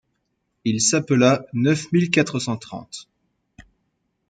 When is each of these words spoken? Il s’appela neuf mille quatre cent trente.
Il 0.65 0.81
s’appela 0.81 1.45
neuf 1.53 1.91
mille 1.91 2.09
quatre 2.09 2.39
cent 2.39 2.57
trente. 2.57 3.07